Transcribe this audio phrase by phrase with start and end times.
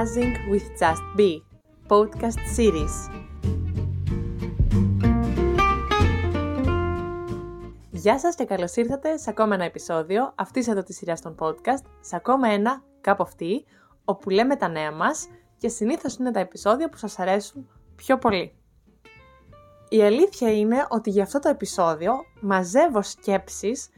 [0.00, 1.42] Buzzing with Just Be
[1.88, 3.10] podcast series.
[7.90, 11.84] Γεια σας και καλώς ήρθατε σε ακόμα ένα επεισόδιο αυτής εδώ της σειράς των podcast,
[12.00, 13.64] σε ακόμα ένα κάπου αυτή,
[14.04, 15.28] όπου λέμε τα νέα μας
[15.58, 18.54] και συνήθως είναι τα επεισόδια που σας αρέσουν πιο πολύ.
[19.88, 23.88] Η αλήθεια είναι ότι για αυτό το επεισόδιο μαζεύω σκέψεις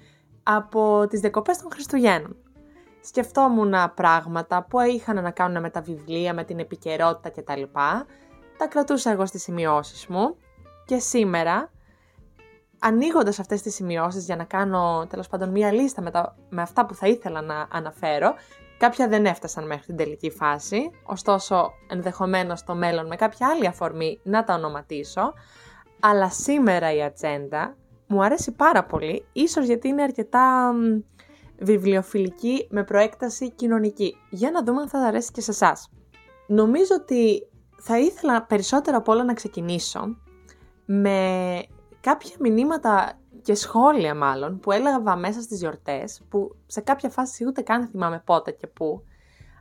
[0.42, 2.36] από τις δεκοπές των Χριστουγέννων.
[3.04, 7.62] Σκεφτόμουν πράγματα που είχαν να κάνουν με τα βιβλία, με την επικαιρότητα κτλ.
[8.58, 10.36] Τα κρατούσα εγώ στις σημειώσεις μου
[10.84, 11.70] και σήμερα,
[12.78, 16.86] ανοίγοντας αυτές τις σημειώσεις για να κάνω τέλος πάντων μία λίστα με, τα, με αυτά
[16.86, 18.34] που θα ήθελα να αναφέρω,
[18.78, 24.20] κάποια δεν έφτασαν μέχρι την τελική φάση, ωστόσο ενδεχομένως στο μέλλον με κάποια άλλη αφορμή
[24.22, 25.32] να τα ονοματίσω,
[26.00, 30.74] αλλά σήμερα η ατζέντα μου αρέσει πάρα πολύ, ίσως γιατί είναι αρκετά
[31.62, 34.16] βιβλιοφιλική με προέκταση κοινωνική.
[34.30, 35.90] Για να δούμε αν θα αρέσει και σε εσάς.
[36.46, 40.16] Νομίζω ότι θα ήθελα περισσότερο από όλα να ξεκινήσω
[40.84, 41.60] με
[42.00, 47.62] κάποια μηνύματα και σχόλια μάλλον που έλαβα μέσα στις γιορτές που σε κάποια φάση ούτε
[47.62, 49.04] καν θυμάμαι πότε και πού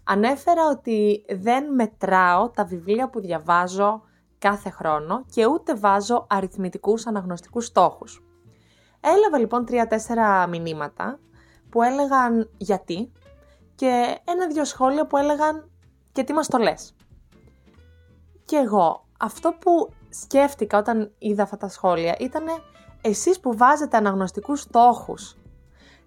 [0.04, 4.02] ανέφερα ότι δεν μετράω τα βιβλία που διαβάζω
[4.38, 8.24] κάθε χρόνο και ούτε βάζω αριθμητικούς αναγνωστικούς στόχους.
[9.00, 11.20] Έλαβα λοιπόν τρία-τέσσερα μηνύματα
[11.72, 13.11] που έλεγαν γιατί
[13.75, 15.69] και ένα-δυο σχόλια που έλεγαν
[16.11, 16.95] και τι μας το λες.
[18.45, 22.44] Και εγώ αυτό που σκέφτηκα όταν είδα αυτά τα σχόλια ήταν
[23.02, 25.36] εσείς που βάζετε αναγνωστικούς στόχους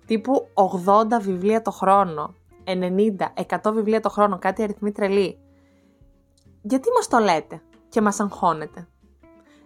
[0.06, 0.48] τύπου
[0.86, 5.38] 80 βιβλία το χρόνο, 90, 100 βιβλία το χρόνο, κάτι αριθμή τρελή.
[6.62, 8.88] Γιατί μας το λέτε και μας αγχώνετε;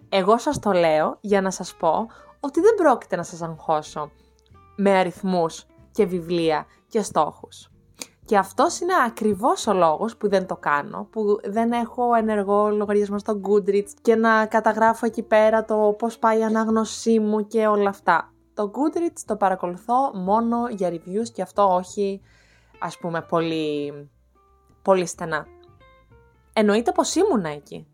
[0.09, 2.07] Εγώ σας το λέω για να σας πω
[2.39, 4.11] ότι δεν πρόκειται να σας αγχώσω
[4.75, 5.65] με αριθμούς
[5.99, 7.71] και βιβλία και στόχους.
[8.25, 13.19] Και αυτός είναι ακριβώς ο λόγος που δεν το κάνω, που δεν έχω ενεργό λογαριασμό
[13.19, 17.89] στο Goodreads και να καταγράφω εκεί πέρα το πώς πάει η ανάγνωσή μου και όλα
[17.89, 18.33] αυτά.
[18.53, 22.21] Το Goodreads το παρακολουθώ μόνο για reviews και αυτό όχι
[22.79, 23.93] ας πούμε πολύ,
[24.81, 25.45] πολύ στενά.
[26.53, 27.87] Εννοείται πως ήμουνα εκεί.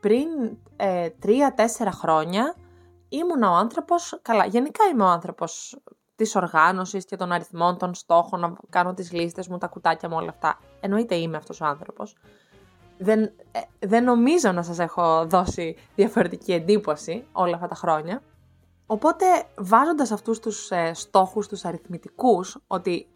[0.00, 0.28] Πριν
[0.76, 2.54] ε, τρία-τέσσερα χρόνια
[3.08, 5.76] ήμουνα ο άνθρωπος, καλά γενικά είμαι ο άνθρωπος
[6.22, 10.16] της οργάνωσης και των αριθμών των στόχων, να κάνω τις λίστες μου, τα κουτάκια μου,
[10.18, 10.58] όλα αυτά.
[10.80, 12.16] Εννοείται είμαι αυτός ο άνθρωπος.
[12.98, 18.22] Δεν, ε, δεν νομίζω να σας έχω δώσει διαφορετική εντύπωση όλα αυτά τα χρόνια.
[18.86, 19.24] Οπότε
[19.58, 23.08] βάζοντας αυτούς τους ε, στόχους, τους αριθμητικούς, ότι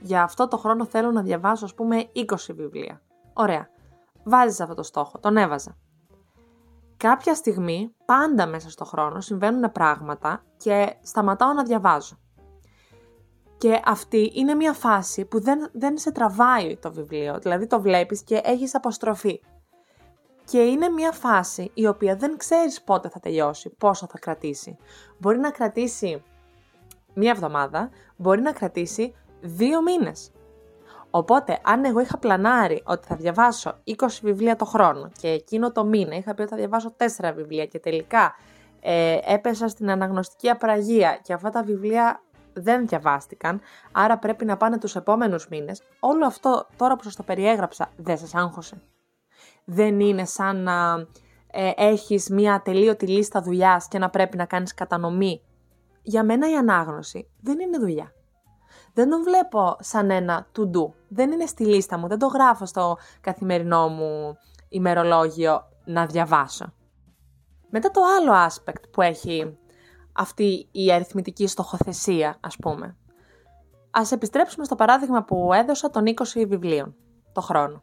[0.00, 3.02] για αυτό το χρόνο θέλω να διαβάσω ας πούμε 20 βιβλία.
[3.32, 3.68] Ωραία.
[4.24, 5.76] Βάζεις αυτό το στόχο, τον έβαζα
[7.02, 12.18] κάποια στιγμή, πάντα μέσα στο χρόνο, συμβαίνουν πράγματα και σταματάω να διαβάζω.
[13.58, 18.22] Και αυτή είναι μια φάση που δεν, δεν σε τραβάει το βιβλίο, δηλαδή το βλέπεις
[18.22, 19.40] και έχεις αποστροφή.
[20.44, 24.76] Και είναι μια φάση η οποία δεν ξέρεις πότε θα τελειώσει, πόσο θα κρατήσει.
[25.18, 26.22] Μπορεί να κρατήσει
[27.14, 30.32] μία εβδομάδα, μπορεί να κρατήσει δύο μήνες.
[31.14, 35.84] Οπότε, αν εγώ είχα πλανάρει ότι θα διαβάσω 20 βιβλία το χρόνο και εκείνο το
[35.84, 38.34] μήνα είχα πει ότι θα διαβάσω 4 βιβλία και τελικά
[38.80, 43.60] ε, έπεσα στην αναγνωστική απραγία και αυτά τα βιβλία δεν διαβάστηκαν,
[43.92, 48.18] άρα πρέπει να πάνε τους επόμενους μήνες, όλο αυτό τώρα που σας το περιέγραψα δεν
[48.18, 48.82] σας άγχωσε.
[49.64, 51.06] Δεν είναι σαν να
[51.50, 55.42] ε, έχεις μία ατελείωτη λίστα δουλειάς και να πρέπει να κάνεις κατανομή.
[56.02, 58.12] Για μένα η ανάγνωση δεν είναι δουλειά
[58.94, 60.92] δεν τον βλέπω σαν ένα to do.
[61.08, 64.36] Δεν είναι στη λίστα μου, δεν το γράφω στο καθημερινό μου
[64.68, 66.72] ημερολόγιο να διαβάσω.
[67.70, 69.58] Μετά το άλλο aspect που έχει
[70.12, 72.96] αυτή η αριθμητική στοχοθεσία, ας πούμε.
[73.90, 76.94] Ας επιστρέψουμε στο παράδειγμα που έδωσα των 20 βιβλίων
[77.32, 77.82] το χρόνο.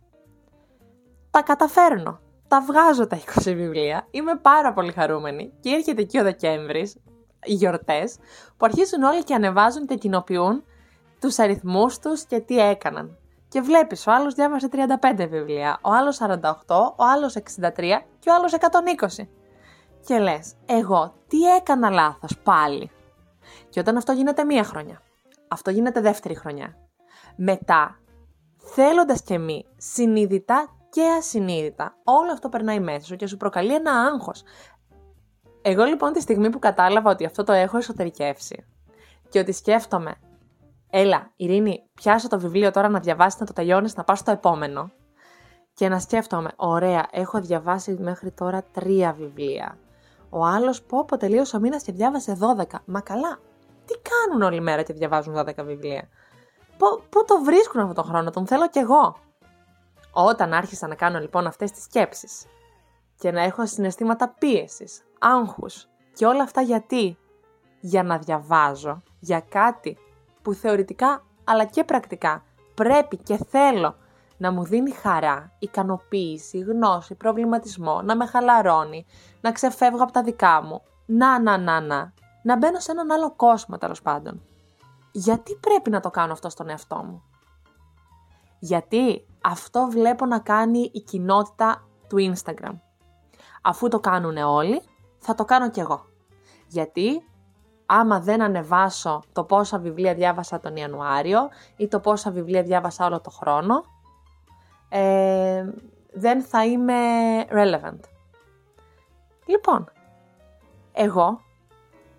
[1.31, 2.19] Τα καταφέρνω.
[2.47, 4.07] Τα βγάζω τα 20 βιβλία.
[4.11, 6.95] Είμαι πάρα πολύ χαρούμενη και έρχεται εκεί ο Δεκέμβρης,
[7.43, 8.15] οι γιορτές,
[8.57, 10.63] που αρχίζουν όλοι και ανεβάζουν και κοινοποιούν
[11.19, 13.17] τους αριθμούς τους και τι έκαναν.
[13.47, 18.33] Και βλέπεις, ο άλλος διάβασε 35 βιβλία, ο άλλος 48, ο άλλος 63 και ο
[18.33, 19.27] άλλος 120.
[20.05, 22.91] Και λες, εγώ τι έκανα λάθος πάλι.
[23.69, 25.01] Και όταν αυτό γίνεται μία χρονιά,
[25.47, 26.75] αυτό γίνεται δεύτερη χρονιά.
[27.35, 27.99] Μετά,
[28.57, 33.91] θέλοντας και μη, συνειδητά και ασυνείδητα, όλο αυτό περνάει μέσα σου και σου προκαλεί ένα
[33.91, 34.43] άγχος.
[35.61, 38.65] Εγώ λοιπόν τη στιγμή που κατάλαβα ότι αυτό το έχω εσωτερικεύσει
[39.29, 40.15] και ότι σκέφτομαι
[40.91, 44.91] Έλα, Ειρήνη, πιάσε το βιβλίο τώρα να διαβάσεις, να το τελειώνεις, να πας στο επόμενο.
[45.73, 49.77] Και να σκέφτομαι, ωραία, έχω διαβάσει μέχρι τώρα τρία βιβλία.
[50.29, 52.81] Ο άλλος, πω, πω, τελείωσε ο μήνας και διάβασε 12.
[52.85, 53.39] Μα καλά,
[53.85, 56.09] τι κάνουν όλη μέρα και διαβάζουν 12 βιβλία;
[57.09, 59.15] Πού το βρίσκουν αυτό το χρόνο, τον θέλω κι εγώ.
[60.11, 62.45] Όταν άρχισα να κάνω λοιπόν αυτές τις σκέψεις
[63.17, 67.17] και να έχω συναισθήματα πίεσης, άγχους και όλα αυτά γιατί,
[67.79, 69.97] για να διαβάζω για κάτι
[70.41, 72.43] που θεωρητικά αλλά και πρακτικά
[72.73, 73.95] πρέπει και θέλω
[74.37, 79.05] να μου δίνει χαρά, ικανοποίηση, γνώση, προβληματισμό, να με χαλαρώνει,
[79.41, 80.81] να ξεφεύγω από τα δικά μου.
[81.05, 82.13] Να, να, να, να.
[82.43, 84.41] Να μπαίνω σε έναν άλλο κόσμο τέλος πάντων.
[85.11, 87.23] Γιατί πρέπει να το κάνω αυτό στον εαυτό μου;
[88.59, 92.79] Γιατί αυτό βλέπω να κάνει η κοινότητα του Instagram.
[93.61, 94.81] Αφού το κάνουν όλοι,
[95.17, 96.05] θα το κάνω κι εγώ.
[96.67, 97.28] Γιατί
[97.91, 101.39] άμα δεν ανεβάσω το πόσα βιβλία διάβασα τον Ιανουάριο
[101.77, 103.83] ή το πόσα βιβλία διάβασα όλο το χρόνο,
[104.89, 105.65] ε,
[106.11, 106.95] δεν θα είμαι
[107.49, 107.99] relevant.
[109.45, 109.91] Λοιπόν,
[110.93, 111.41] εγώ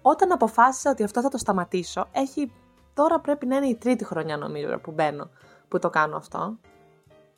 [0.03, 2.53] όταν αποφάσισα ότι αυτό θα το σταματήσω, έχει
[2.95, 5.31] τώρα πρέπει να είναι η τρίτη χρονιά νομίζω που μπαίνω
[5.69, 6.57] που το κάνω αυτό,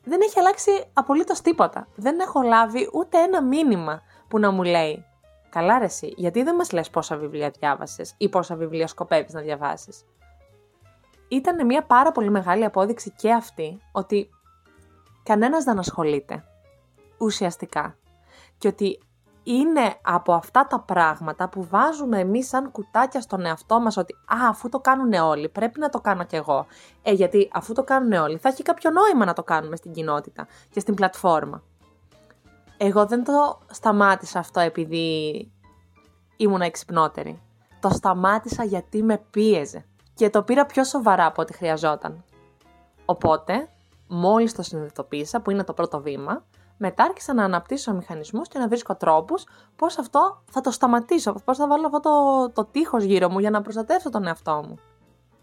[0.05, 1.87] δεν έχει αλλάξει απολύτως τίποτα.
[1.95, 5.05] Δεν έχω λάβει ούτε ένα μήνυμα που να μου λέει
[5.53, 9.41] «Καλά ρε εσύ, γιατί δεν μας λες πόσα βιβλία διάβασες ή πόσα βιβλία σκοπεύεις να
[9.41, 10.05] διαβάσεις».
[11.29, 14.29] Ήταν μια πάρα πολύ μεγάλη απόδειξη και αυτή ότι
[15.23, 16.45] κανένας δεν ασχολείται
[17.19, 17.97] ουσιαστικά
[18.59, 18.99] και ότι
[19.43, 24.49] είναι από αυτά τα πράγματα που βάζουμε εμείς σαν κουτάκια στον εαυτό μας ότι «Α,
[24.49, 26.67] αφού το κάνουν όλοι, πρέπει να το κάνω κι εγώ».
[27.03, 30.47] Ε, γιατί αφού το κάνουν όλοι, θα έχει κάποιο νόημα να το κάνουμε στην κοινότητα
[30.71, 31.63] και στην πλατφόρμα.
[32.85, 35.51] Εγώ δεν το σταμάτησα αυτό επειδή
[36.37, 37.43] ήμουν εξυπνότερη.
[37.81, 39.85] Το σταμάτησα γιατί με πίεζε
[40.15, 42.25] και το πήρα πιο σοβαρά από ό,τι χρειαζόταν.
[43.05, 43.69] Οπότε,
[44.09, 46.45] μόλις το συνειδητοποίησα, που είναι το πρώτο βήμα,
[46.77, 49.45] μετά άρχισα να αναπτύσσω μηχανισμούς και να βρίσκω τρόπους
[49.77, 53.51] πώς αυτό θα το σταματήσω, πώς θα βάλω αυτό το, το τείχος γύρω μου για
[53.51, 54.79] να προστατεύσω τον εαυτό μου.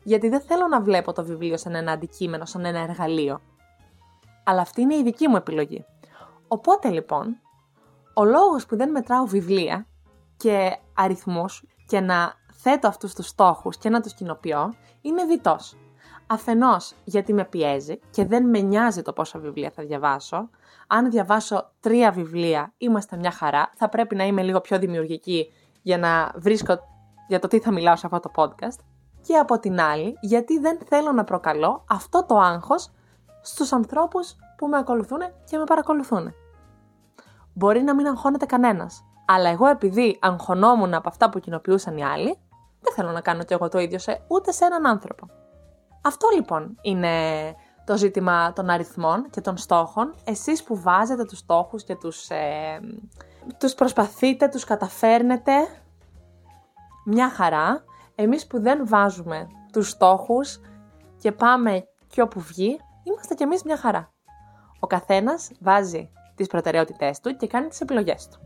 [0.03, 3.41] Γιατί δεν θέλω να βλέπω το βιβλίο σαν ένα αντικείμενο, σαν ένα εργαλείο.
[4.43, 5.85] Αλλά αυτή είναι η δική μου επιλογή.
[6.51, 7.37] Οπότε λοιπόν,
[8.13, 9.87] ο λόγος που δεν μετράω βιβλία
[10.37, 15.77] και αριθμούς και να θέτω αυτούς τους στόχους και να τους κοινοποιώ είναι διτός.
[16.27, 20.49] Αφενός γιατί με πιέζει και δεν με νοιάζει το πόσα βιβλία θα διαβάσω.
[20.87, 23.71] Αν διαβάσω τρία βιβλία είμαστε μια χαρά.
[23.75, 26.79] Θα πρέπει να είμαι λίγο πιο δημιουργική για να βρίσκω
[27.27, 28.79] για το τι θα μιλάω σε αυτό το podcast.
[29.21, 32.91] Και από την άλλη γιατί δεν θέλω να προκαλώ αυτό το άγχος
[33.41, 36.33] στους ανθρώπους που με ακολουθούν και με παρακολουθούν.
[37.53, 39.03] Μπορεί να μην αγχώνεται κανένας.
[39.25, 42.39] Αλλά εγώ επειδή αγχωνόμουν από αυτά που κοινοποιούσαν οι άλλοι,
[42.81, 45.27] δεν θέλω να κάνω κι εγώ το ίδιο σε ούτε σε έναν άνθρωπο.
[46.01, 47.15] Αυτό λοιπόν είναι
[47.85, 50.13] το ζήτημα των αριθμών και των στόχων.
[50.23, 52.79] Εσείς που βάζετε τους στόχους και τους, ε,
[53.57, 55.53] τους προσπαθείτε, τους καταφέρνετε,
[57.05, 57.83] μια χαρά.
[58.15, 60.59] Εμείς που δεν βάζουμε τους στόχους
[61.17, 64.11] και πάμε και όπου βγει, είμαστε κι εμείς μια χαρά.
[64.79, 68.39] Ο καθένας βάζει τις προτεραιότητές του και κάνει τις επιλογές του.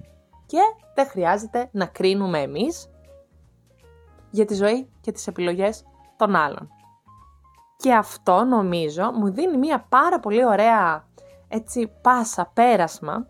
[0.45, 0.59] Και
[0.95, 2.89] δεν χρειάζεται να κρίνουμε εμείς
[4.30, 5.83] για τη ζωή και τις επιλογές
[6.18, 6.69] των άλλων.
[7.77, 11.07] Και αυτό νομίζω μου δίνει μια πάρα πολύ ωραία
[11.47, 13.27] έτσι πάσα, πέρασμα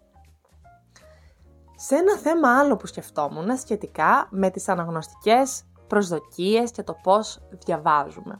[1.75, 8.39] σε ένα θέμα άλλο που σκεφτόμουν σχετικά με τις αναγνωστικές προσδοκίες και το πώς διαβάζουμε.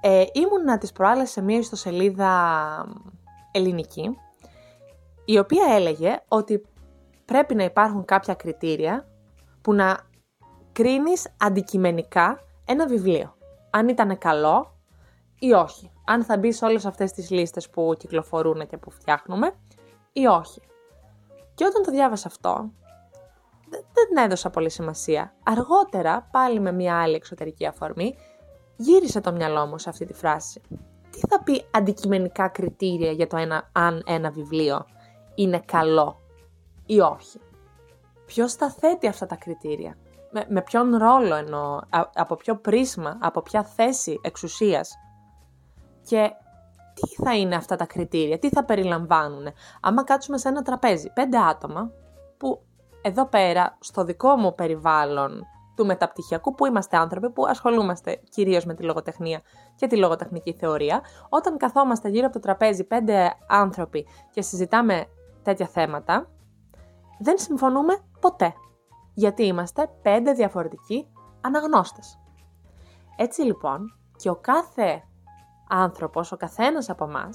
[0.00, 2.30] Ε, ήμουνα τις προάλλες σε μία ιστοσελίδα
[3.52, 4.16] ελληνική,
[5.24, 6.66] η οποία έλεγε ότι
[7.24, 9.06] πρέπει να υπάρχουν κάποια κριτήρια
[9.60, 9.98] που να
[10.72, 13.36] κρίνεις αντικειμενικά ένα βιβλίο.
[13.70, 14.78] Αν ήταν καλό
[15.38, 15.90] ή όχι.
[16.04, 19.52] Αν θα μπει σε όλες αυτές τις λίστες που κυκλοφορούν και που φτιάχνουμε
[20.12, 20.60] ή όχι.
[21.54, 22.72] Και όταν το διάβασα αυτό,
[23.70, 25.34] δεν έδωσα πολύ σημασία.
[25.42, 28.16] Αργότερα, πάλι με μια άλλη εξωτερική αφορμή,
[28.76, 30.60] γύρισε το μυαλό μου σε αυτή τη φράση.
[31.12, 34.86] Τι θα πει αντικειμενικά κριτήρια για το ένα, αν ένα βιβλίο
[35.34, 36.20] είναι καλό
[36.86, 37.40] ή όχι;
[38.26, 39.96] Ποιος τα θέτει αυτά τα κριτήρια;
[40.30, 41.80] Με, με ποιον ρόλο εννοώ,
[42.14, 44.94] από ποιο πρίσμα, από ποια θέση εξουσίας;
[46.02, 46.30] Και
[46.94, 49.46] τι θα είναι αυτά τα κριτήρια, τι θα περιλαμβάνουν.
[49.80, 51.90] Άμα κάτσουμε σε ένα τραπέζι, πέντε άτομα,
[52.36, 52.62] που
[53.02, 58.74] εδώ πέρα, στο δικό μου περιβάλλον του μεταπτυχιακού, που είμαστε άνθρωποι που ασχολούμαστε κυρίως με
[58.74, 59.40] τη λογοτεχνία
[59.76, 65.06] και τη λογοτεχνική θεωρία, όταν καθόμαστε γύρω από το τραπέζι πέντε άνθρωποι και συζητάμε
[65.42, 66.28] τέτοια θέματα,
[67.18, 68.54] δεν συμφωνούμε ποτέ.
[69.14, 71.08] Γιατί είμαστε πέντε διαφορετικοί
[71.40, 72.18] αναγνώστες.
[73.16, 75.02] Έτσι λοιπόν, και ο κάθε
[75.68, 77.30] άνθρωπος, ο καθένας από εμά,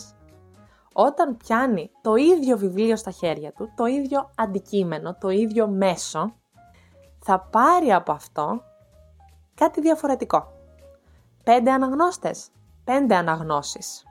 [0.94, 6.34] όταν πιάνει το ίδιο βιβλίο στα χέρια του, το ίδιο αντικείμενο, το ίδιο μέσο,
[7.30, 8.62] θα πάρει από αυτό
[9.54, 10.54] κάτι διαφορετικό.
[11.44, 12.50] Πέντε αναγνώστες,
[12.84, 14.04] πέντε αναγνώσεις.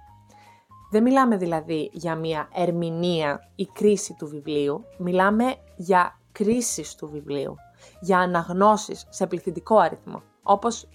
[0.90, 7.56] Δεν μιλάμε δηλαδή για μια ερμηνεία ή κρίση του βιβλίου, μιλάμε για κρίσεις του βιβλίου,
[8.00, 10.88] για αναγνώσεις σε πληθυντικό αριθμό, όπως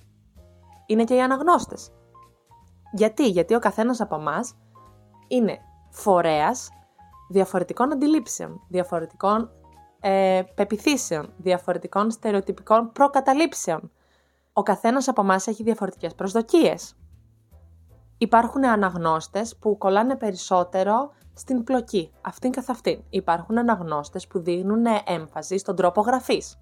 [0.85, 1.91] είναι και οι αναγνώστες.
[2.93, 4.57] Γιατί, γιατί ο καθένας από εμάς
[5.27, 5.57] είναι
[5.89, 6.69] φορέας
[7.29, 9.51] διαφορετικών αντιλήψεων, διαφορετικών
[10.01, 13.91] ε, πεπιθήσεων, διαφορετικών στερεοτυπικών προκαταλήψεων.
[14.53, 16.95] Ο καθένας από εμάς έχει διαφορετικές προσδοκίες.
[18.17, 23.03] Υπάρχουν αναγνώστες που κολλάνε περισσότερο στην πλοκή, αυτήν καθ' αυτήν.
[23.09, 26.59] Υπάρχουν αναγνώστες που δίνουν έμφαση στον τρόπο γραφής.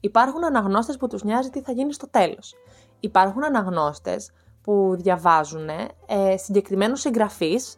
[0.00, 2.54] Υπάρχουν αναγνώστες που τους νοιάζει τι θα γίνει στο τέλος.
[3.00, 4.30] Υπάρχουν αναγνώστες
[4.62, 5.68] που διαβάζουν
[6.06, 7.76] ε, συγκεκριμένους συγγραφείς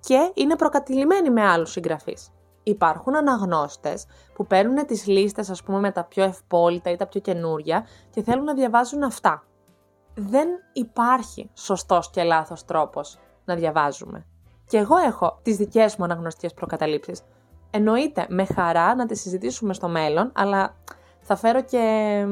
[0.00, 2.33] και είναι προκατηλημένοι με άλλους συγγραφείς.
[2.66, 7.20] Υπάρχουν αναγνώστες που παίρνουν τις λίστες ας πούμε με τα πιο ευπόλυτα ή τα πιο
[7.20, 9.44] καινούρια και θέλουν να διαβάζουν αυτά.
[10.14, 14.26] Δεν υπάρχει σωστός και λάθος τρόπος να διαβάζουμε.
[14.66, 17.22] Και εγώ έχω τις δικές μου αναγνωστικές προκαταλήψεις.
[17.70, 20.74] Εννοείται με χαρά να τις συζητήσουμε στο μέλλον, αλλά
[21.20, 22.26] θα φέρω και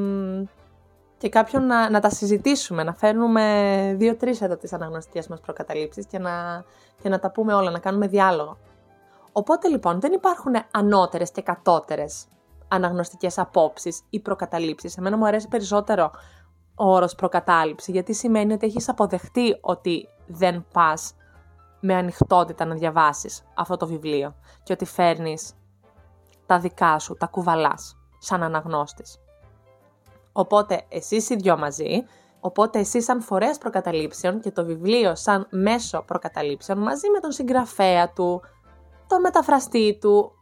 [1.23, 6.19] και κάποιον να, να τα συζητήσουμε, να φέρνουμε δύο-τρεις εδώ τις αναγνωστικές μας προκαταλήψεις και
[6.19, 6.65] να,
[7.03, 8.57] και να τα πούμε όλα, να κάνουμε διάλογο.
[9.33, 12.27] Οπότε λοιπόν δεν υπάρχουν ανώτερες και κατώτερες
[12.69, 14.97] αναγνωστικές απόψεις ή προκαταλήψεις.
[14.97, 16.11] Εμένα μου αρέσει περισσότερο
[16.75, 21.15] ο όρος προκατάληψη, γιατί σημαίνει ότι έχεις αποδεχτεί ότι δεν πας
[21.81, 25.53] με ανοιχτότητα να διαβάσεις αυτό το βιβλίο και ότι φέρνεις
[26.47, 29.19] τα δικά σου, τα κουβαλάς σαν αναγνώστης.
[30.33, 32.05] Οπότε εσείς οι δυο μαζί,
[32.41, 38.13] οπότε εσύ σαν φορέας προκαταλήψεων και το βιβλίο σαν μέσο προκαταλήψεων μαζί με τον συγγραφέα
[38.13, 38.43] του,
[39.13, 40.33] τον μεταφραστή του,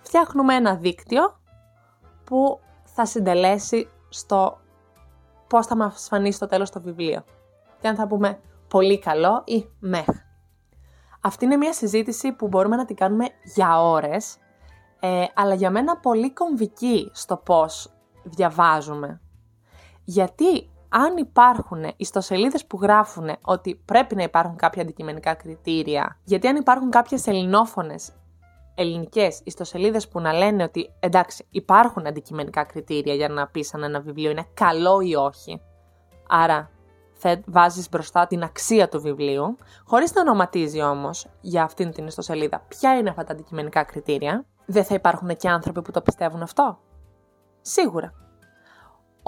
[0.00, 1.40] φτιάχνουμε ένα δίκτυο
[2.24, 4.58] που θα συντελέσει στο
[5.46, 7.24] πώς θα μας φανεί στο τέλος το βιβλίο.
[7.80, 10.06] Και αν θα πούμε πολύ καλό ή μεχ.
[11.20, 14.36] Αυτή είναι μια συζήτηση που μπορούμε να την κάνουμε για ώρες,
[15.00, 17.92] ε, αλλά για μένα πολύ κομβική στο πώς
[18.22, 19.20] διαβάζουμε.
[20.04, 26.56] Γιατί αν υπάρχουν ιστοσελίδες που γράφουν ότι πρέπει να υπάρχουν κάποια αντικειμενικά κριτήρια, γιατί αν
[26.56, 28.12] υπάρχουν κάποιες ελληνόφωνες
[28.74, 34.00] ελληνικές ιστοσελίδες που να λένε ότι εντάξει υπάρχουν αντικειμενικά κριτήρια για να πεις αν ένα
[34.00, 35.60] βιβλίο είναι καλό ή όχι,
[36.28, 36.70] άρα
[37.46, 42.96] βάζεις μπροστά την αξία του βιβλίου, χωρίς να ονοματίζει όμως για αυτήν την ιστοσελίδα ποια
[42.96, 46.78] είναι αυτά τα αντικειμενικά κριτήρια, δεν θα υπάρχουν και άνθρωποι που το πιστεύουν αυτό.
[47.60, 48.27] Σίγουρα.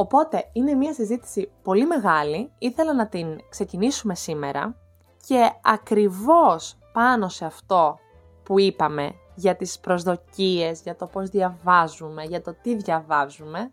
[0.00, 4.76] Οπότε είναι μια συζήτηση πολύ μεγάλη, ήθελα να την ξεκινήσουμε σήμερα.
[5.26, 7.98] Και ακριβώς πάνω σε αυτό
[8.42, 13.72] που είπαμε για τις προσδοκίες, για το πώς διαβάζουμε, για το τι διαβάζουμε,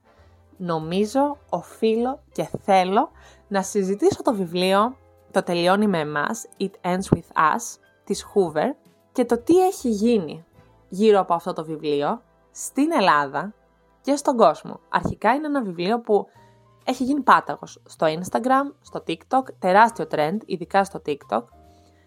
[0.58, 3.10] νομίζω, οφείλω και θέλω
[3.48, 4.96] να συζητήσω το βιβλίο
[5.32, 8.76] «Το τελειώνει με εμάς», «It Ends With Us», της Hoover
[9.12, 10.46] και το τι έχει γίνει
[10.90, 13.54] γύρω από αυτό το βιβλίο στην Ελλάδα
[14.08, 14.80] και στον κόσμο.
[14.90, 16.26] Αρχικά είναι ένα βιβλίο που
[16.84, 21.44] έχει γίνει πάταγος στο Instagram, στο TikTok, τεράστιο trend, ειδικά στο TikTok.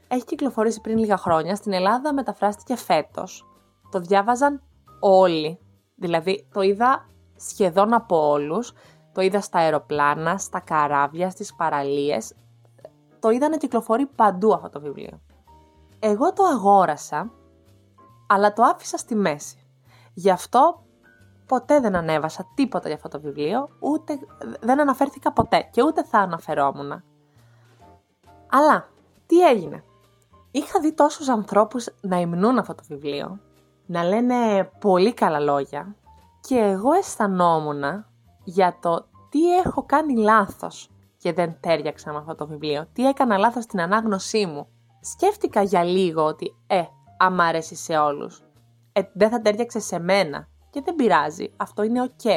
[0.09, 3.47] Έχει κυκλοφορήσει πριν λίγα χρόνια, στην Ελλάδα μεταφράστηκε φέτος.
[3.91, 4.63] Το διάβαζαν
[5.01, 5.59] όλοι,
[5.95, 8.73] δηλαδή το είδα σχεδόν από όλους.
[9.13, 12.35] Το είδα στα αεροπλάνα, στα καράβια, στις παραλίες.
[13.19, 15.21] Το είδα να κυκλοφορεί παντού αυτό το βιβλίο.
[15.99, 17.31] Εγώ το αγόρασα,
[18.27, 19.67] αλλά το άφησα στη μέση.
[20.15, 20.85] Γι' αυτό
[21.51, 24.19] ποτέ δεν ανέβασα τίποτα για αυτό το βιβλίο, ούτε
[24.61, 27.03] δεν αναφέρθηκα ποτέ και ούτε θα αναφερόμουν.
[28.51, 28.89] Αλλά,
[29.27, 29.85] τι έγινε;
[30.51, 33.41] Είχα δει τόσους ανθρώπους να υμνούν αυτό το βιβλίο,
[33.87, 35.97] να λένε πολύ καλά λόγια
[36.41, 37.83] και εγώ αισθανόμουν
[38.45, 43.39] για το τι έχω κάνει λάθος και δεν τέριαξα με αυτό το βιβλίο, τι έκανα
[43.39, 44.69] λάθος στην ανάγνωσή μου.
[45.01, 46.83] Σκέφτηκα για λίγο ότι, ε,
[47.19, 48.43] άμα αρέσει σε όλους,
[48.93, 52.31] ε, δεν θα τέριαξε σε μένα και δεν πειράζει, αυτό είναι ok.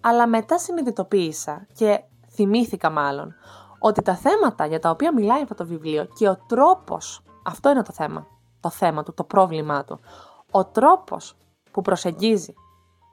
[0.00, 3.34] Αλλά μετά συνειδητοποίησα και θυμήθηκα μάλλον
[3.78, 7.82] ότι τα θέματα για τα οποία μιλάει αυτό το βιβλίο και ο τρόπος, αυτό είναι
[7.82, 8.26] το θέμα,
[8.60, 10.00] το θέμα του, το πρόβλημά του,
[10.50, 11.36] ο τρόπος
[11.70, 12.54] που προσεγγίζει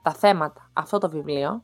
[0.02, 1.62] τα θέματα αυτό το βιβλίο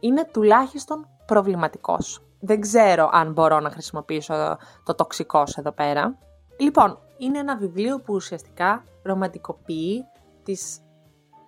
[0.00, 2.22] είναι τουλάχιστον προβληματικός.
[2.40, 6.18] Δεν ξέρω αν μπορώ να χρησιμοποιήσω το τοξικός εδώ πέρα.
[6.58, 10.04] Λοιπόν, είναι ένα βιβλίο που ουσιαστικά ρομαντικοποιεί
[10.42, 10.80] τις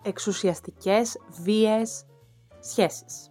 [0.03, 2.05] εξουσιαστικές βίες
[2.61, 3.31] σχέσεις.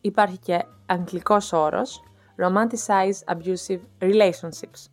[0.00, 2.02] Υπάρχει και αγγλικός όρος
[2.36, 4.86] Romanticize Abusive Relationships.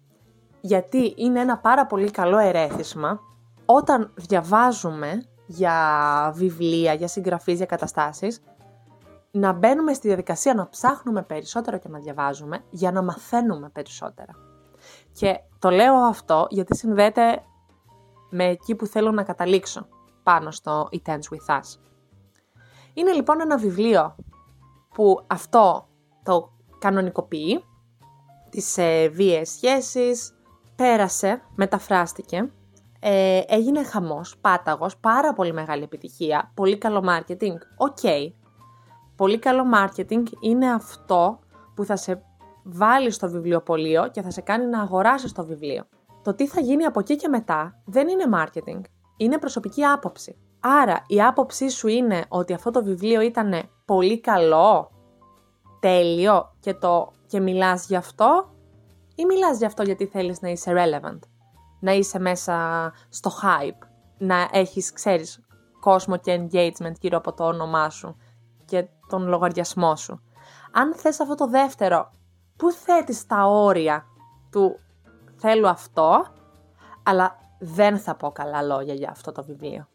[0.61, 3.19] Γιατί είναι ένα πάρα πολύ καλό ερέθισμα
[3.65, 8.41] όταν διαβάζουμε για βιβλία, για συγγραφείς, για καταστάσεις,
[9.31, 14.33] να μπαίνουμε στη διαδικασία να ψάχνουμε περισσότερο και να διαβάζουμε για να μαθαίνουμε περισσότερα.
[15.11, 17.43] Και το λέω αυτό γιατί συνδέεται
[18.29, 19.87] με εκεί που θέλω να καταλήξω
[20.23, 21.79] πάνω στο It Ends With Us.
[22.93, 24.15] Είναι λοιπόν ένα βιβλίο
[24.93, 25.87] που αυτό
[26.23, 27.63] το κανονικοποιεί,
[28.49, 30.33] τις ε, βίαιες σχέσεις,
[30.75, 32.51] πέρασε, μεταφράστηκε,
[32.99, 38.31] ε, έγινε χαμός, πάταγος, πάρα πολύ μεγάλη επιτυχία, πολύ καλό marketing, OK.
[39.15, 41.39] Πολύ καλό marketing είναι αυτό
[41.75, 42.23] που θα σε
[42.63, 45.83] βάλει στο βιβλιοπωλείο και θα σε κάνει να αγοράσεις το βιβλίο.
[46.23, 48.81] Το τι θα γίνει από εκεί και μετά δεν είναι marketing,
[49.17, 50.37] είναι προσωπική άποψη.
[50.59, 54.91] Άρα η άποψή σου είναι ότι αυτό το βιβλίο ήταν πολύ καλό,
[55.79, 58.49] τέλειο και, το, και μιλάς γι' αυτό
[59.15, 61.19] ή μιλάς γι' αυτό γιατί θέλεις να είσαι relevant,
[61.79, 65.45] να είσαι μέσα στο hype, να έχεις, ξέρεις,
[65.79, 68.15] κόσμο και engagement γύρω από το όνομά σου
[68.65, 70.21] και τον λογαριασμό σου.
[70.71, 72.11] Αν θες αυτό το δεύτερο,
[72.57, 74.05] πού θέτεις τα όρια
[74.51, 74.79] του
[75.35, 76.25] θέλω αυτό,
[77.03, 79.87] αλλά δεν θα πω καλά λόγια για αυτό το βιβλίο.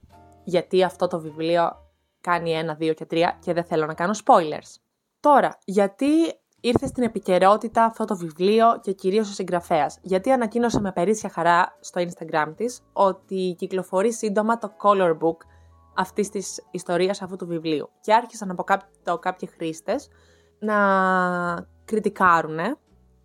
[0.44, 1.76] Γιατί αυτό το βιβλίο
[2.20, 4.80] κάνει ένα, δύο και τρία και δεν θέλω να κάνω spoilers.
[5.20, 6.06] Τώρα, γιατί
[6.60, 11.76] ήρθε στην επικαιρότητα αυτό το βιβλίο και κυρίως ο συγγραφέας; Γιατί ανακοίνωσε με περίσσια χαρά
[11.80, 15.36] στο Instagram της ότι κυκλοφορεί σύντομα το color book
[15.94, 17.90] αυτής της ιστορίας αυτού του βιβλίου.
[18.00, 20.08] Και άρχισαν από κάποιο, κάποιοι χρήστες
[20.58, 20.76] να
[21.84, 22.58] κριτικάρουν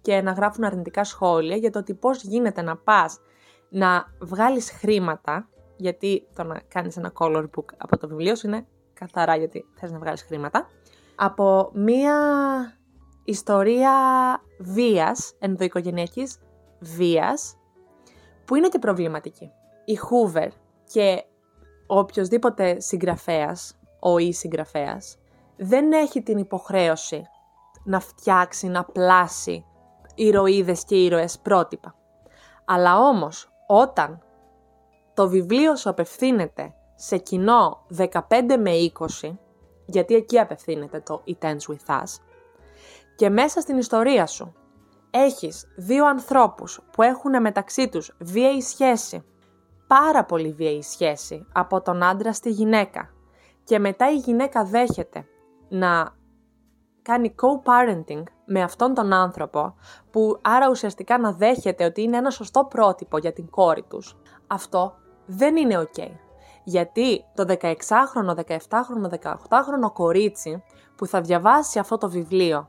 [0.01, 3.19] και να γράφουν αρνητικά σχόλια για το ότι πώς γίνεται να πας
[3.73, 8.67] να βγάλεις χρήματα, γιατί το να κάνεις ένα color book από το βιβλίο σου είναι
[8.93, 10.67] καθαρά γιατί θες να βγάλεις χρήματα,
[11.15, 12.17] από μία
[13.23, 13.91] ιστορία
[14.59, 16.39] βίας, ενδοοικογενειακής
[16.79, 17.57] βίας,
[18.45, 19.51] που είναι και προβληματική.
[19.85, 20.47] Η Hoover
[20.91, 21.23] και
[21.87, 25.17] ο οποιοδήποτε συγγραφέας, ο ή συγγραφέας,
[25.57, 27.23] δεν έχει την υποχρέωση
[27.83, 29.65] να φτιάξει, να πλάσει
[30.15, 31.95] ηρωίδες και ήρωες πρότυπα.
[32.65, 34.21] Αλλά όμως, όταν
[35.13, 38.09] το βιβλίο σου απευθύνεται σε κοινό 15
[38.59, 38.71] με
[39.21, 39.33] 20,
[39.85, 42.19] γιατί εκεί απευθύνεται το It Ends With Us,
[43.15, 44.53] και μέσα στην ιστορία σου
[45.09, 49.23] έχεις δύο ανθρώπους που έχουν μεταξύ τους βίαιη σχέση,
[49.87, 53.09] πάρα πολύ βίαιη σχέση από τον άντρα στη γυναίκα
[53.63, 55.25] και μετά η γυναίκα δέχεται
[55.69, 56.15] να
[57.03, 59.75] κάνει co-parenting με αυτόν τον άνθρωπο,
[60.11, 64.93] που άρα ουσιαστικά να δέχεται ότι είναι ένα σωστό πρότυπο για την κόρη τους, αυτό
[65.25, 66.07] δεν είναι ok.
[66.63, 70.63] Γιατί το 16χρονο, 17χρονο, 18χρονο κορίτσι
[70.95, 72.67] που θα διαβάσει αυτό το βιβλίο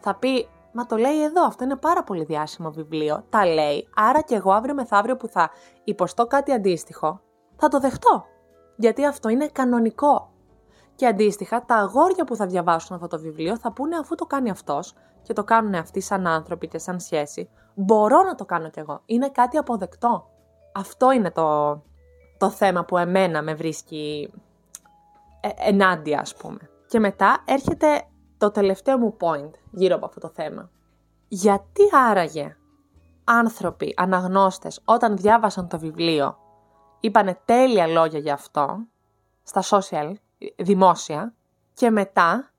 [0.00, 4.20] θα πει «Μα το λέει εδώ, αυτό είναι πάρα πολύ διάσημο βιβλίο, τα λέει, άρα
[4.20, 5.50] και εγώ αύριο μεθαύριο που θα
[5.84, 7.20] υποστώ κάτι αντίστοιχο,
[7.56, 8.24] θα το δεχτώ.
[8.76, 10.29] Γιατί αυτό είναι κανονικό.
[10.94, 14.50] Και αντίστοιχα, τα αγόρια που θα διαβάσουν αυτό το βιβλίο θα πούνε αφού το κάνει
[14.50, 18.78] αυτός και το κάνουν αυτοί σαν άνθρωποι και σαν σχέση, μπορώ να το κάνω κι
[18.78, 19.02] εγώ.
[19.04, 20.30] Είναι κάτι αποδεκτό.
[20.74, 21.82] Αυτό είναι το,
[22.38, 24.32] το θέμα που εμένα με βρίσκει
[25.40, 26.58] ε, ενάντια, ας πούμε.
[26.86, 28.02] Και μετά έρχεται
[28.38, 30.70] το τελευταίο μου point γύρω από αυτό το θέμα.
[31.28, 32.56] Γιατί άραγε
[33.24, 36.36] άνθρωποι, αναγνώστες, όταν διάβασαν το βιβλίο,
[37.00, 38.78] είπανε τέλεια λόγια για αυτό,
[39.42, 40.12] στα social,
[40.56, 41.34] δημόσια,
[41.74, 42.52] και μετά,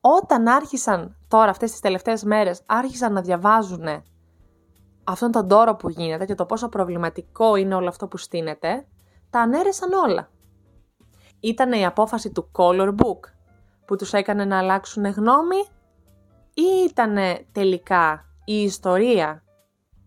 [0.00, 3.86] όταν άρχισαν τώρα αυτές τις τελευταίες μέρες, άρχισαν να διαβάζουν
[5.04, 8.86] αυτόν τον τόρο που γίνεται και το πόσο προβληματικό είναι όλο αυτό που στείνεται,
[9.30, 10.30] τα ανέρεσαν όλα.
[11.40, 13.20] Ήταν η απόφαση του Color Book
[13.86, 15.56] που τους έκανε να αλλάξουν γνώμη
[16.54, 17.16] ή ήταν
[17.52, 19.44] τελικά η ιστορία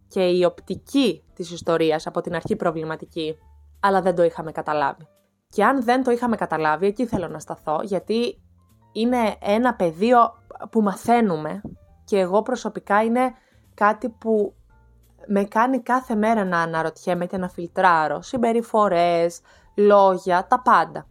[0.08, 3.38] και η οπτική της ιστορίας από την αρχή προβληματική,
[3.80, 5.08] αλλά δεν το είχαμε καταλάβει.
[5.54, 8.42] Και αν δεν το είχαμε καταλάβει, εκεί θέλω να σταθώ, γιατί
[8.92, 10.18] είναι ένα πεδίο
[10.70, 11.62] που μαθαίνουμε
[12.06, 13.34] και εγώ προσωπικά είναι
[13.74, 14.54] κάτι που
[15.28, 19.42] με κάνει κάθε μέρα να αναρωτιέμαι και να φιλτράρω συμπεριφορές,
[19.76, 21.08] λόγια, τα πάντα.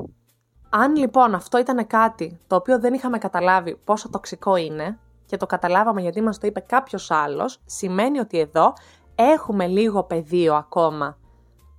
[0.70, 5.46] Αν λοιπόν αυτό ήταν κάτι το οποίο δεν είχαμε καταλάβει πόσο τοξικό είναι και το
[5.46, 8.72] καταλάβαμε γιατί μας το είπε κάποιος άλλος, σημαίνει ότι εδώ
[9.14, 11.18] έχουμε λίγο πεδίο ακόμα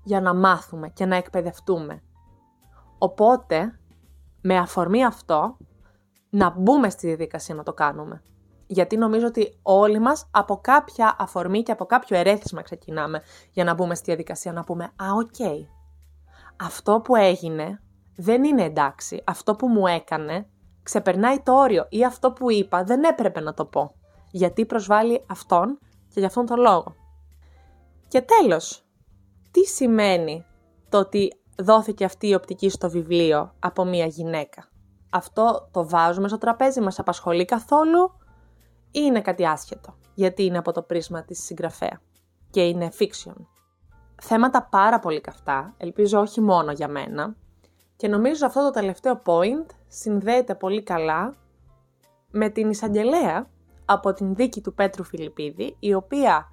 [0.03, 2.01] για να μάθουμε και να εκπαιδευτούμε.
[3.03, 3.79] Οπότε,
[4.41, 5.57] με αφορμή αυτό,
[6.29, 8.23] να μπούμε στη διαδικασία να το κάνουμε.
[8.67, 13.73] Γιατί νομίζω ότι όλοι μας από κάποια αφορμή και από κάποιο ερέθισμα ξεκινάμε για να
[13.73, 15.65] μπούμε στη διαδικασία να πούμε «Α, οκ,
[16.61, 17.81] αυτό που έγινε
[18.15, 19.23] δεν είναι εντάξει.
[19.25, 20.49] Αυτό που μου έκανε
[20.83, 23.95] ξεπερνάει το όριο ή αυτό που είπα δεν έπρεπε να το πω.
[24.31, 25.79] Γιατί προσβάλλει αυτόν
[26.13, 26.95] και για αυτόν τον λόγο.
[28.07, 28.85] Και τέλος,
[29.51, 30.45] τι σημαίνει
[30.89, 34.67] το ότι δόθηκε αυτή η οπτική στο βιβλίο από μία γυναίκα.
[35.09, 38.11] Αυτό το βάζουμε στο τραπέζι, μας απασχολεί καθόλου
[38.91, 42.01] ή είναι κάτι άσχετο, γιατί είναι από το πρίσμα της συγγραφέα.
[42.49, 43.33] και είναι fiction.
[44.21, 47.35] Θέματα πάρα πολύ καυτά, ελπίζω όχι μόνο για μένα,
[47.95, 51.35] και νομίζω αυτό το τελευταίο point συνδέεται πολύ καλά
[52.31, 53.47] με την εισαγγελέα
[53.85, 56.49] από την δίκη του Πέτρου Φιλιππίδη, η οποία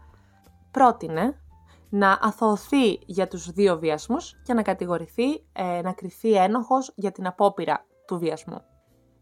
[0.70, 1.40] πρότεινε
[1.90, 7.26] να αθωωθεί για τους δύο βιασμούς και να κατηγορηθεί, ε, να κριθεί ένοχος για την
[7.26, 8.60] απόπειρα του βιασμού.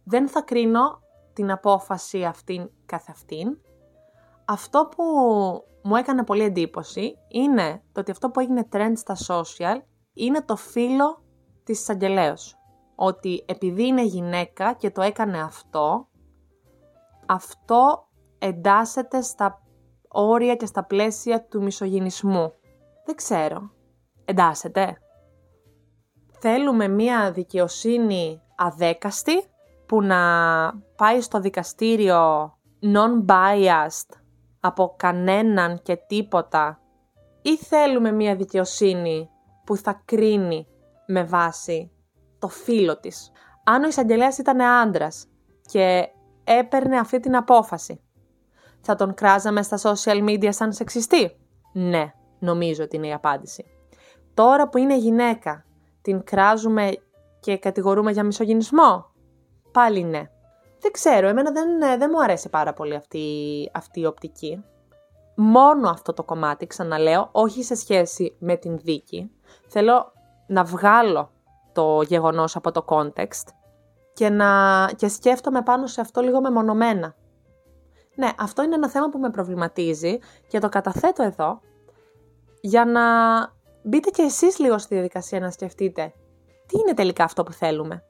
[0.05, 1.01] Δεν θα κρίνω
[1.33, 3.59] την απόφαση αυτήν καθ' αυτήν.
[4.45, 5.05] Αυτό που
[5.83, 10.57] μου έκανε πολύ εντύπωση είναι το ότι αυτό που έγινε trend στα social είναι το
[10.57, 11.23] φίλο
[11.65, 12.57] της εισαγγελέως.
[12.95, 16.09] Ότι επειδή είναι γυναίκα και το έκανε αυτό,
[17.27, 19.63] αυτό εντάσσεται στα
[20.09, 22.53] όρια και στα πλαίσια του μισογυνισμού.
[23.09, 23.71] Δεν ξέρω.
[24.25, 24.99] Εντάσσεται.
[26.39, 29.45] Θέλουμε μία δικαιοσύνη αδέκαστη
[29.87, 30.19] που να
[30.97, 34.17] πάει στο δικαστήριο non-biased
[34.61, 36.81] από κανέναν και τίποτα
[37.43, 39.29] ή θέλουμε μία δικαιοσύνη
[39.65, 40.67] που θα κρίνει
[41.07, 41.91] με βάση
[42.39, 43.31] το φίλο της.
[43.65, 45.27] Αν ο εισαγγελέας ήταν άντρας
[45.63, 46.09] και
[46.45, 48.01] έπαιρνε αυτή την απόφαση,
[48.81, 51.37] θα τον κράζαμε στα social media σαν σεξιστή;
[51.73, 53.65] Ναι, νομίζω ότι είναι η απάντηση.
[54.35, 55.65] Τώρα που είναι γυναίκα,
[56.03, 56.91] την κράζουμε
[57.41, 59.07] και κατηγορούμε για μισογυνισμό.
[59.73, 60.23] Πάλι ναι.
[60.81, 63.25] Δεν ξέρω, εμένα δεν, ε, δεν μου αρέσει πάρα πολύ αυτή,
[63.75, 64.65] αυτή η οπτική.
[65.37, 69.31] Μόνο αυτό το κομμάτι, ξαναλέω, όχι σε σχέση με την δίκη.
[69.69, 70.13] Θέλω
[70.47, 71.31] να βγάλω
[71.73, 73.49] το γεγονός από το context
[74.13, 77.15] και, να, και σκέφτομαι πάνω σε αυτό λίγο μεμονωμένα.
[78.15, 81.61] Ναι, αυτό είναι ένα θέμα που με προβληματίζει και το καταθέτω εδώ
[82.69, 83.03] για να
[83.83, 86.13] μπείτε και εσείς λίγο στη διαδικασία να σκεφτείτε
[86.67, 88.03] τι είναι τελικά αυτό που θέλουμε;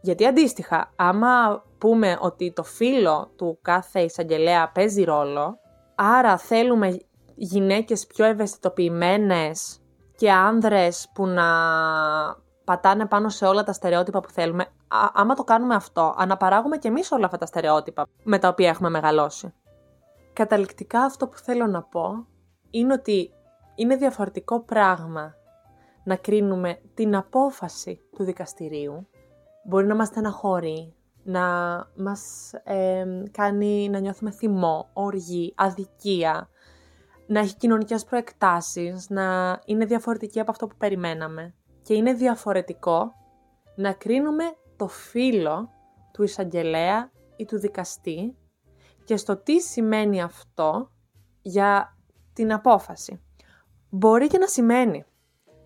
[0.00, 5.58] Γιατί αντίστοιχα, άμα πούμε ότι το φίλο του κάθε εισαγγελέα παίζει ρόλο,
[5.94, 6.98] άρα θέλουμε
[7.34, 9.78] γυναίκες πιο ευαισθητοποιημένες
[10.16, 11.44] και άνδρες που να
[12.64, 16.88] πατάνε πάνω σε όλα τα στερεότυπα που θέλουμε, α, άμα το κάνουμε αυτό, αναπαράγουμε και
[16.88, 19.54] εμείς όλα αυτά τα στερεότυπα με τα οποία έχουμε μεγαλώσει.
[20.32, 22.26] Καταληκτικά αυτό που θέλω να πω
[22.70, 23.30] είναι ότι
[23.74, 25.34] είναι διαφορετικό πράγμα
[26.04, 29.08] να κρίνουμε την απόφαση του δικαστηρίου.
[29.64, 31.46] Μπορεί να μας στεναχωρεί, να
[31.96, 32.50] μας
[33.30, 36.48] κάνει να νιώθουμε θυμό, οργή, αδικία,
[37.26, 41.54] να έχει κοινωνικές προεκτάσεις, να είναι διαφορετική από αυτό που περιμέναμε.
[41.82, 43.12] Και είναι διαφορετικό
[43.76, 44.44] να κρίνουμε
[44.76, 45.70] το φίλο
[46.12, 48.36] του εισαγγελέα ή του δικαστή
[49.04, 50.90] και στο τι σημαίνει αυτό
[51.42, 51.97] για
[52.38, 53.20] την απόφαση.
[53.90, 55.04] Μπορεί και να σημαίνει.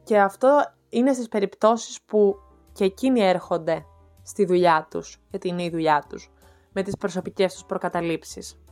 [0.05, 2.35] Και αυτό είναι στις περιπτώσεις που
[2.73, 3.85] και εκείνοι έρχονται
[4.23, 6.31] στη δουλειά τους, γιατί είναι η δουλειά τους,
[6.73, 8.63] με τις προσωπικές τους προκαταλήψεις.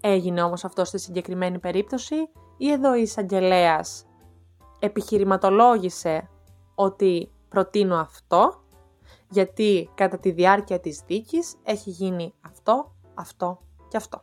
[0.00, 2.14] Έγινε όμως αυτό στη συγκεκριμένη περίπτωση
[2.56, 4.06] ή εδώ η εισαγγελέας
[4.78, 6.28] επιχειρηματολόγησε
[6.74, 8.62] ότι προτείνω αυτό,
[9.28, 14.22] γιατί κατά τη διάρκεια της δίκης έχει γίνει αυτό, αυτό και αυτό.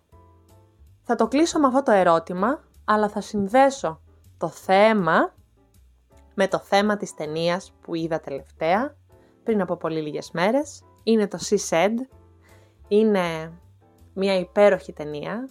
[1.01, 4.01] Θα το κλείσω με αυτό το ερώτημα, αλλά θα συνδέσω
[4.37, 5.33] το θέμα
[6.33, 8.95] με το θέμα της ταινίας που είδα τελευταία,
[9.43, 10.83] πριν από πολύ λίγες μέρες.
[11.03, 11.93] Είναι το She Said.
[12.87, 13.51] Είναι
[14.13, 15.49] μια υπέροχη ταινία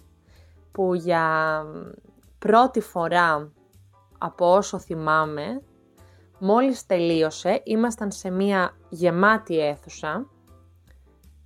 [0.73, 1.65] που για
[2.39, 3.53] πρώτη φορά
[4.19, 5.63] από όσο θυμάμαι,
[6.39, 10.27] μόλις τελείωσε, ήμασταν σε μια γεμάτη αίθουσα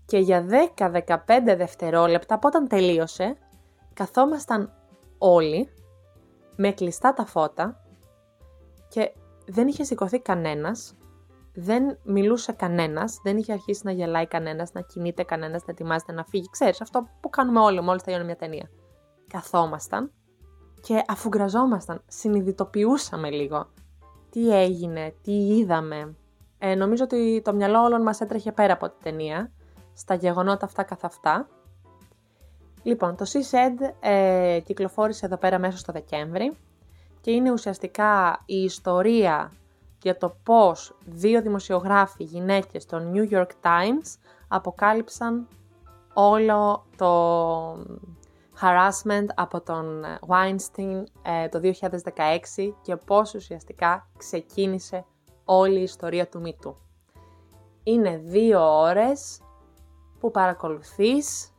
[0.05, 1.17] και για 10-15
[1.57, 3.37] δευτερόλεπτα από όταν τελείωσε,
[3.95, 4.73] καθόμασταν
[5.19, 5.69] όλοι
[6.62, 7.83] με κλειστά τα φώτα
[8.88, 9.12] και
[9.46, 10.96] δεν είχε σηκωθεί κανένας,
[11.55, 16.25] δεν μιλούσε κανένας, δεν είχε αρχίσει να γελάει κανένας, να κινείται κανένας, να ετοιμάζεται να
[16.25, 16.48] φύγει.
[16.51, 18.70] Ξέρεις, αυτό που κάνουμε όλοι μόλις τελειώνει μια ταινία.
[19.27, 20.12] Καθόμασταν
[20.81, 23.66] και αφού γραζόμασταν, συνειδητοποιούσαμε λίγο
[24.31, 26.16] τι έγινε, τι είδαμε.
[26.59, 29.53] Ε, νομίζω ότι το μυαλό όλων μας έτρεχε πέρα από την ταινία,
[29.92, 31.48] στα γεγονότα αυτά καθ' αυτά
[32.83, 36.57] Λοιπόν, το CSED ε, κυκλοφόρησε εδώ πέρα μέσα στο Δεκέμβρη
[37.21, 39.53] και είναι ουσιαστικά η ιστορία
[40.03, 44.18] για το πώς δύο δημοσιογράφοι γυναίκες στο New York Times
[44.49, 45.49] αποκάλυψαν
[46.14, 47.73] όλο το
[48.61, 55.05] harassment από τον Weinstein ε, το 2016 και πώς ουσιαστικά ξεκίνησε
[55.45, 56.77] όλη η ιστορία του Μήτου.
[57.83, 59.40] Είναι δύο ώρες
[60.21, 61.52] που παρακολουθείς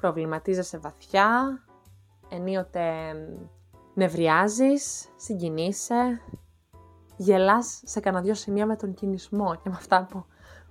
[0.00, 1.60] προβληματίζεσαι βαθιά,
[2.28, 3.14] ενίοτε
[3.94, 6.20] νευριάζεις, συγκινείσαι,
[7.16, 10.24] γελάς σε κανένα δυο σημεία με τον κινησμό και με αυτά που,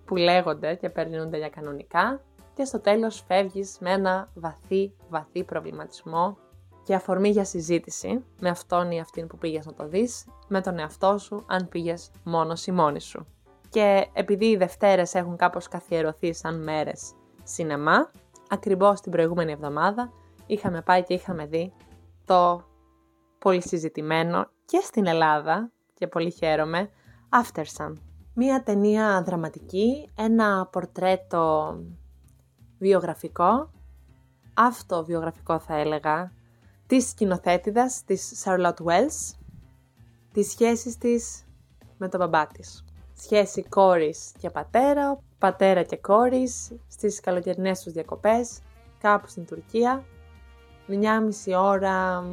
[0.06, 2.22] που λέγονται και περνούνται για κανονικά
[2.54, 6.38] και στο τέλος φεύγεις με ένα βαθύ, βαθύ προβληματισμό
[6.84, 10.80] και αφορμή για συζήτηση με αυτόν ή αυτήν που πήγες να το δεις, με τον
[10.80, 13.26] εαυτό σου, αν πήγες μόνος ή μόνη σου.
[13.70, 17.12] Και επειδή οι Δευτέρες έχουν κάπως καθιερωθεί σαν μέρες
[17.44, 18.12] σινεμά,
[18.49, 20.12] ακριβώς την προηγούμενη εβδομάδα
[20.45, 21.73] είχαμε πάει και είχαμε δει
[22.25, 22.63] το
[23.39, 26.89] πολύ συζητημένο και στην Ελλάδα, και πολύ χαίρομαι,
[27.29, 27.93] After Sun.
[28.33, 31.77] Μία ταινία δραματική, ένα πορτρέτο
[32.79, 33.71] βιογραφικό,
[34.53, 36.31] αυτοβιογραφικό θα έλεγα,
[36.88, 39.38] της σκηνοθέτηδας της Charlotte Wells,
[40.31, 41.47] τις σχέσεις της
[41.97, 42.83] με τον μπαμπά της.
[43.13, 48.60] Σχέση κόρης και πατέρα, πατέρα και κόρης, στις καλοκαιρινές τους διακοπές,
[48.99, 50.04] κάπου στην Τουρκία.
[50.88, 52.25] Μια μισή ώρα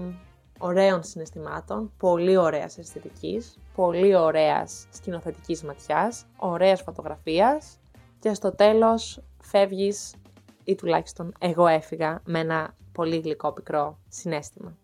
[0.59, 7.79] ωραίων συναισθημάτων, πολύ ωραίας αισθητικής, πολύ ωραίας σκηνοθετικής ματιάς, ωραίας φωτογραφίας
[8.19, 10.15] και στο τέλος φεύγεις
[10.65, 14.77] ή τουλάχιστον εγώ έφυγα με ένα πολύ γλυκό πικρό συνέστημα.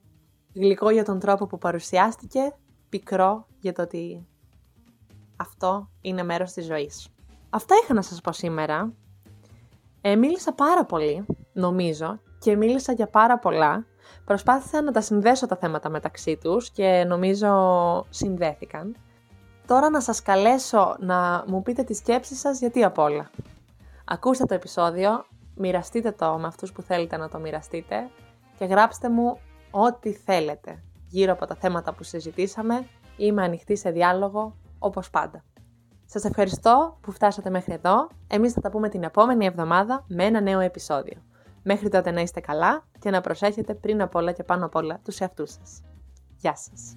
[0.55, 2.55] Γλυκό για τον τρόπο που παρουσιάστηκε,
[2.89, 4.27] πικρό για το ότι
[5.37, 7.09] αυτό είναι μέρος της ζωής.
[7.55, 8.93] Αυτά είχα να σας πω σήμερα.
[10.01, 13.87] Ε, μίλησα πάρα πολύ, νομίζω, και μίλησα για πάρα πολλά.
[14.25, 18.97] Προσπάθησα να τα συνδέσω τα θέματα μεταξύ τους και νομίζω συνδέθηκαν.
[19.67, 23.31] Τώρα να σας καλέσω να μου πείτε τις σκέψεις σας γιατί απ' όλα.
[24.05, 25.25] Ακούστε το επεισόδιο,
[25.57, 28.11] μοιραστείτε το με αυτούς που θέλετε να το μοιραστείτε
[28.59, 29.39] και γράψτε μου
[29.71, 32.87] ό,τι θέλετε γύρω από τα θέματα που συζητήσαμε.
[33.17, 35.45] Είμαι ανοιχτή σε διάλογο όπως πάντα.
[36.13, 38.09] Σας ευχαριστώ που φτάσατε μέχρι εδώ.
[38.27, 41.23] Εμείς θα τα πούμε την επόμενη εβδομάδα με ένα νέο επεισόδιο.
[41.63, 45.01] Μέχρι τότε να είστε καλά και να προσέχετε πριν απ' όλα και πάνω απ' όλα
[45.05, 45.83] τους εαυτούς σας.
[46.37, 46.95] Γεια σας!